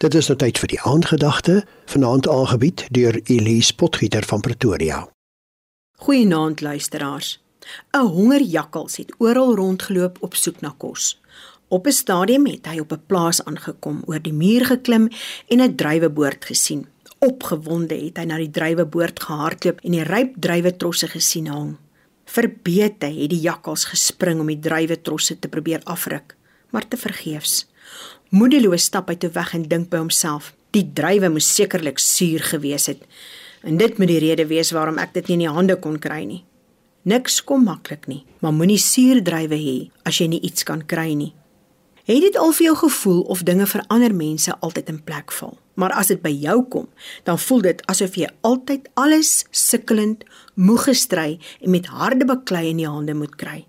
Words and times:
Dit 0.00 0.14
is 0.16 0.30
nou 0.30 0.34
tyd 0.40 0.56
vir 0.56 0.70
die 0.72 0.78
aandgedagte, 0.88 1.54
vanaand 1.92 2.24
aangebied 2.32 2.86
deur 2.96 3.18
Elise 3.28 3.74
Potgieter 3.76 4.24
van 4.24 4.40
Pretoria. 4.40 5.00
Goeienaand 6.00 6.62
luisteraars. 6.64 7.40
'n 7.92 8.06
Hongerjakkals 8.14 8.96
het 8.96 9.12
oral 9.18 9.54
rondgeloop 9.56 10.16
op 10.20 10.34
soek 10.34 10.60
na 10.60 10.72
kos. 10.76 11.20
Op 11.68 11.86
'n 11.86 11.92
stadium 11.92 12.46
het 12.46 12.66
hy 12.66 12.78
op 12.80 12.92
'n 12.92 13.02
plaas 13.06 13.44
aangekom, 13.44 14.02
oor 14.06 14.22
die 14.22 14.32
muur 14.32 14.64
geklim 14.64 15.08
en 15.48 15.60
'n 15.60 15.76
druiweboord 15.76 16.44
gesien. 16.44 16.86
Opgewonde 17.18 17.94
het 18.04 18.16
hy 18.16 18.24
na 18.24 18.36
die 18.36 18.50
druiweboord 18.50 19.22
gehardloop 19.22 19.80
en 19.80 19.90
die 19.90 20.02
ryp 20.02 20.34
druiwetrosse 20.38 21.08
gesien 21.08 21.46
hang. 21.46 21.76
Verbete 22.24 23.06
het 23.06 23.30
die 23.30 23.40
jakkals 23.40 23.84
gespring 23.84 24.40
om 24.40 24.46
die 24.46 24.60
druiwetrosse 24.60 25.38
te 25.38 25.48
probeer 25.48 25.80
afruk, 25.84 26.36
maar 26.70 26.88
te 26.88 26.96
vergeefs. 26.96 27.68
Moedeloos 28.30 28.84
stap 28.86 29.08
hy 29.10 29.16
toe 29.18 29.32
weg 29.34 29.54
en 29.56 29.64
dink 29.66 29.88
by 29.90 29.98
homself: 29.98 30.52
"Die 30.70 30.84
druiwe 30.94 31.28
moes 31.34 31.48
sekerlik 31.50 31.98
suur 31.98 32.44
gewees 32.52 32.86
het." 32.86 33.02
En 33.66 33.76
dit 33.76 33.98
moet 33.98 34.08
die 34.08 34.20
rede 34.22 34.46
wees 34.46 34.70
waarom 34.70 34.98
ek 34.98 35.14
dit 35.14 35.26
nie 35.26 35.34
in 35.34 35.42
die 35.42 35.54
hande 35.56 35.76
kon 35.76 35.98
kry 35.98 36.22
nie. 36.24 36.44
Niks 37.02 37.40
kom 37.44 37.64
maklik 37.64 38.06
nie, 38.06 38.24
maar 38.38 38.52
moenie 38.52 38.78
suurdrywe 38.78 39.58
hê 39.58 39.90
as 40.04 40.20
jy 40.20 40.28
nie 40.28 40.40
iets 40.46 40.62
kan 40.62 40.86
kry 40.86 41.14
nie. 41.14 41.34
Het 42.04 42.22
dit 42.22 42.36
al 42.36 42.52
vir 42.52 42.66
jou 42.66 42.76
gevoel 42.76 43.20
of 43.22 43.42
dinge 43.42 43.66
vir 43.66 43.84
ander 43.88 44.14
mense 44.14 44.54
altyd 44.60 44.88
in 44.88 45.02
plek 45.02 45.32
val? 45.32 45.58
Maar 45.74 45.92
as 45.92 46.06
dit 46.06 46.22
by 46.22 46.30
jou 46.30 46.64
kom, 46.68 46.88
dan 47.24 47.38
voel 47.38 47.60
dit 47.60 47.82
asof 47.86 48.14
jy 48.14 48.28
altyd 48.46 48.88
alles 48.94 49.44
sukkelend, 49.50 50.24
moeg 50.54 50.84
gestry 50.84 51.38
en 51.60 51.70
met 51.70 51.86
harde 51.86 52.24
baklei 52.24 52.68
in 52.70 52.76
die 52.76 52.88
hande 52.88 53.14
moet 53.14 53.34
kry. 53.36 53.66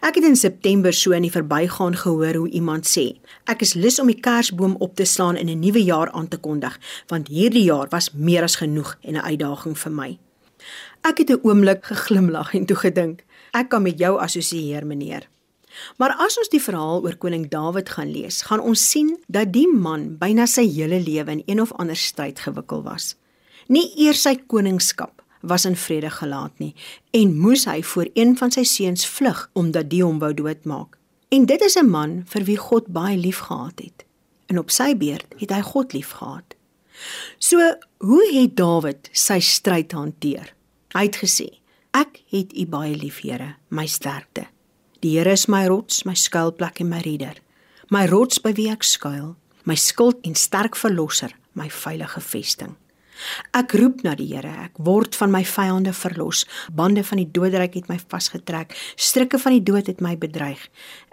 Ek 0.00 0.14
het 0.16 0.24
in 0.24 0.36
September 0.36 0.92
so 0.92 1.12
in 1.12 1.26
die 1.26 1.32
verbygaan 1.32 1.96
gehoor 1.96 2.34
hoe 2.34 2.48
iemand 2.50 2.88
sê: 2.88 3.18
"Ek 3.44 3.60
is 3.60 3.74
lus 3.74 3.98
om 4.00 4.06
die 4.06 4.20
kersboom 4.20 4.76
op 4.78 4.96
te 4.96 5.04
slaan 5.04 5.36
en 5.36 5.48
'n 5.48 5.60
nuwe 5.60 5.84
jaar 5.84 6.10
aan 6.10 6.28
te 6.28 6.36
kondig, 6.36 6.78
want 7.08 7.28
hierdie 7.28 7.64
jaar 7.64 7.88
was 7.88 8.12
meer 8.12 8.42
as 8.42 8.56
genoeg 8.56 8.96
en 9.02 9.14
'n 9.14 9.26
uitdaging 9.30 9.78
vir 9.78 9.92
my." 9.92 10.18
Ek 11.02 11.18
het 11.18 11.30
'n 11.30 11.40
oomblik 11.42 11.84
geglimlag 11.84 12.54
en 12.54 12.66
toe 12.66 12.76
gedink: 12.76 13.24
"Ek 13.52 13.68
kan 13.68 13.82
met 13.82 13.98
jou 13.98 14.18
assosieer, 14.18 14.86
meneer." 14.86 15.28
Maar 15.96 16.14
as 16.18 16.38
ons 16.38 16.48
die 16.48 16.62
verhaal 16.62 17.02
oor 17.02 17.16
koning 17.16 17.48
Dawid 17.48 17.88
gaan 17.88 18.10
lees, 18.12 18.42
gaan 18.42 18.60
ons 18.60 18.90
sien 18.90 19.18
dat 19.28 19.52
die 19.52 19.68
man 19.68 20.16
byna 20.18 20.46
sy 20.46 20.64
hele 20.68 21.00
lewe 21.00 21.30
in 21.30 21.42
een 21.46 21.60
of 21.60 21.72
ander 21.72 21.96
stryd 21.96 22.40
gewikkel 22.40 22.82
was. 22.82 23.16
Nie 23.68 23.92
eers 23.96 24.22
sy 24.22 24.36
koningskap 24.46 25.15
was 25.46 25.64
in 25.64 25.76
vrede 25.76 26.10
gelaat 26.10 26.58
nie 26.58 26.74
en 27.10 27.38
moes 27.38 27.64
hy 27.64 27.82
voor 27.82 28.10
een 28.14 28.36
van 28.36 28.50
sy 28.50 28.64
seuns 28.66 29.06
vlug 29.06 29.46
omdat 29.54 29.90
die 29.90 30.02
hom 30.04 30.18
wou 30.18 30.32
doodmaak. 30.34 30.98
En 31.28 31.46
dit 31.46 31.60
is 31.60 31.76
'n 31.76 31.90
man 31.90 32.22
vir 32.26 32.44
wie 32.44 32.56
God 32.56 32.86
baie 32.86 33.16
liefgehad 33.16 33.78
het. 33.78 34.04
En 34.46 34.58
op 34.58 34.70
sy 34.70 34.96
beurt 34.96 35.34
het 35.38 35.50
hy 35.50 35.60
God 35.60 35.92
liefgehad. 35.92 36.54
So, 37.38 37.58
hoe 37.98 38.24
het 38.32 38.56
Dawid 38.56 39.08
sy 39.12 39.40
stryd 39.40 39.92
hanteer? 39.92 40.54
Hy 40.94 41.02
het 41.02 41.16
gesê: 41.16 41.48
"Ek 41.92 42.22
het 42.30 42.52
U 42.56 42.66
baie 42.66 42.96
lief, 42.96 43.20
Here, 43.20 43.56
my 43.68 43.86
sterkte. 43.86 44.46
Die 45.00 45.18
Here 45.18 45.32
is 45.32 45.46
my 45.46 45.66
rots, 45.66 46.04
my 46.04 46.14
skuilplek 46.14 46.80
en 46.80 46.88
my 46.88 47.00
redder, 47.00 47.36
my 47.90 48.06
rots 48.06 48.38
by 48.38 48.52
wie 48.52 48.70
ek 48.70 48.82
skuil, 48.82 49.36
my 49.64 49.74
skild 49.74 50.16
en 50.22 50.34
sterk 50.34 50.76
verlosser, 50.76 51.32
my 51.52 51.70
veilige 51.70 52.20
vesting." 52.20 52.76
Ek 53.56 53.74
roep 53.78 54.02
na 54.04 54.14
die 54.18 54.28
Here. 54.32 54.52
Ek 54.66 54.78
word 54.82 55.16
van 55.18 55.32
my 55.32 55.42
vyande 55.46 55.92
verlos. 55.96 56.44
Bande 56.72 57.04
van 57.06 57.20
die 57.22 57.28
doodryk 57.30 57.76
het 57.78 57.90
my 57.90 57.98
vasgetrek. 57.98 58.74
Strikke 58.96 59.40
van 59.42 59.56
die 59.56 59.64
dood 59.64 59.90
het 59.90 60.02
my 60.04 60.16
bedreig. 60.20 60.62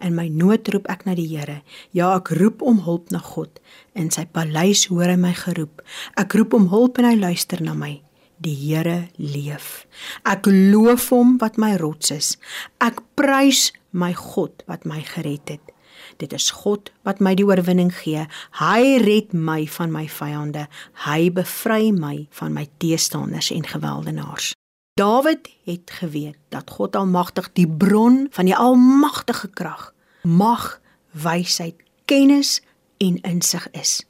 In 0.03 0.15
my 0.17 0.27
nood 0.29 0.67
roep 0.73 0.89
ek 0.91 1.05
na 1.07 1.17
die 1.17 1.27
Here. 1.31 1.61
Ja, 1.91 2.13
ek 2.17 2.33
roep 2.39 2.61
om 2.61 2.83
hulp 2.87 3.11
na 3.13 3.21
God. 3.23 3.61
In 3.95 4.09
sy 4.13 4.25
paleis 4.25 4.87
hoor 4.91 5.11
hy 5.11 5.19
my 5.19 5.33
geroep. 5.37 5.83
Ek 6.19 6.33
roep 6.37 6.55
om 6.57 6.69
hulp 6.73 6.99
en 6.99 7.11
hy 7.11 7.15
luister 7.19 7.61
na 7.63 7.75
my. 7.77 7.97
Die 8.43 8.55
Here 8.57 9.07
leef. 9.17 9.85
Ek 10.27 10.49
loof 10.49 11.11
hom 11.13 11.37
wat 11.41 11.59
my 11.61 11.75
rots 11.79 12.11
is. 12.11 12.35
Ek 12.83 12.99
prys 13.15 13.71
my 13.93 14.13
God 14.17 14.63
wat 14.67 14.85
my 14.89 15.01
gered 15.05 15.49
het. 15.49 15.73
Dit 16.17 16.33
is 16.33 16.49
God 16.51 16.91
wat 17.05 17.21
my 17.21 17.35
die 17.37 17.45
oorwinning 17.45 17.91
gee. 17.93 18.25
Hy 18.59 18.81
red 19.03 19.33
my 19.33 19.63
van 19.77 19.93
my 19.93 20.07
vyande. 20.09 20.67
Hy 21.05 21.29
bevry 21.33 21.91
my 21.93 22.25
van 22.39 22.53
my 22.53 22.67
teestanders 22.81 23.51
en 23.53 23.65
geweldenaars. 23.67 24.53
Dawid 24.99 25.49
het 25.65 25.91
geweet 25.99 26.37
dat 26.53 26.69
God 26.69 26.95
almagtig 26.95 27.49
die 27.57 27.67
bron 27.67 28.27
van 28.31 28.45
die 28.45 28.55
almagtige 28.55 29.49
krag, 29.49 29.89
mag, 30.21 30.81
wysheid, 31.17 31.75
kennis 32.05 32.61
en 33.01 33.17
insig 33.21 33.65
is. 33.71 34.03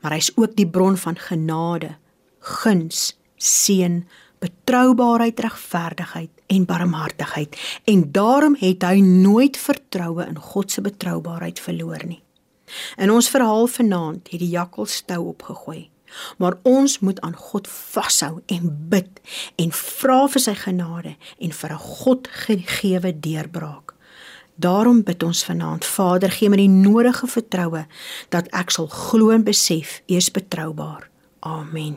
Maar 0.00 0.18
hy's 0.18 0.32
ook 0.36 0.56
die 0.56 0.68
bron 0.68 0.96
van 1.00 1.16
genade, 1.16 1.96
guns, 2.38 3.16
seën, 3.36 4.04
betroubaarheid, 4.40 5.40
regverdigheid 5.40 6.30
en 6.46 6.64
barmhartigheid 6.64 7.56
en 7.84 8.06
daarom 8.12 8.56
het 8.60 8.82
hy 8.88 9.00
nooit 9.04 9.56
vertroue 9.60 10.26
in 10.26 10.38
God 10.40 10.72
se 10.72 10.80
betroubaarheid 10.84 11.60
verloor 11.60 12.04
nie. 12.06 12.22
In 12.96 13.10
ons 13.10 13.28
verhaal 13.28 13.66
vanaand 13.66 14.30
het 14.30 14.40
die 14.40 14.52
jakkals 14.54 15.00
stou 15.02 15.26
opgegooi. 15.34 15.90
Maar 16.42 16.56
ons 16.66 16.98
moet 16.98 17.20
aan 17.20 17.36
God 17.36 17.68
vashou 17.68 18.40
en 18.46 18.70
bid 18.90 19.20
en 19.62 19.70
vra 19.72 20.24
vir 20.32 20.42
sy 20.42 20.54
genade 20.58 21.14
en 21.38 21.52
vir 21.52 21.72
'n 21.72 21.78
God 21.78 22.28
gegeewe 22.46 23.20
deurbraak. 23.20 23.94
Daarom 24.56 25.02
bid 25.02 25.22
ons 25.22 25.44
vanaand, 25.44 25.84
Vader, 25.84 26.30
gee 26.30 26.48
my 26.48 26.56
die 26.56 26.68
nodige 26.68 27.26
vertroue 27.26 27.86
dat 28.28 28.48
ek 28.52 28.70
sal 28.70 28.86
glo 28.86 29.30
en 29.30 29.44
besef 29.44 30.02
U 30.08 30.14
is 30.14 30.30
betroubaar. 30.30 31.08
Amen. 31.40 31.96